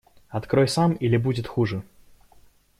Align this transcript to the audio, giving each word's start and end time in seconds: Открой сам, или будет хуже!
Открой 0.29 0.67
сам, 0.67 0.93
или 0.93 1.15
будет 1.15 1.45
хуже! 1.45 1.83